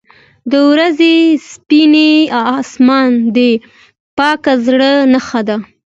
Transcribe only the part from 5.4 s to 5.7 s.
ده.